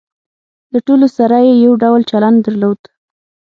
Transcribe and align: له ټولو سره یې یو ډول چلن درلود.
له 0.73 0.79
ټولو 0.87 1.07
سره 1.17 1.35
یې 1.45 1.53
یو 1.65 1.73
ډول 1.83 2.01
چلن 2.11 2.33
درلود. 2.45 2.79